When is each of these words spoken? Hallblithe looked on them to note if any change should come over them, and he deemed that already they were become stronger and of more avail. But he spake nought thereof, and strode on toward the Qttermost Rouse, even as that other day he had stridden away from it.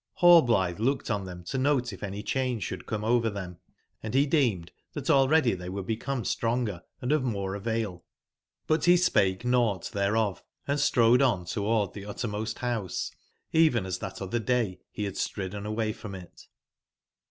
Hallblithe 0.19 0.79
looked 0.79 1.11
on 1.11 1.25
them 1.25 1.43
to 1.43 1.59
note 1.59 1.93
if 1.93 2.01
any 2.01 2.23
change 2.23 2.63
should 2.63 2.87
come 2.87 3.03
over 3.03 3.29
them, 3.29 3.59
and 4.01 4.15
he 4.15 4.25
deemed 4.25 4.71
that 4.93 5.11
already 5.11 5.53
they 5.53 5.69
were 5.69 5.83
become 5.83 6.25
stronger 6.25 6.81
and 7.01 7.11
of 7.11 7.23
more 7.23 7.53
avail. 7.53 8.03
But 8.65 8.85
he 8.85 8.97
spake 8.97 9.45
nought 9.45 9.91
thereof, 9.91 10.41
and 10.67 10.79
strode 10.79 11.21
on 11.21 11.45
toward 11.45 11.93
the 11.93 12.01
Qttermost 12.05 12.59
Rouse, 12.63 13.11
even 13.53 13.85
as 13.85 13.99
that 13.99 14.23
other 14.23 14.39
day 14.39 14.79
he 14.91 15.03
had 15.03 15.17
stridden 15.17 15.67
away 15.67 15.93
from 15.93 16.15
it. 16.15 16.47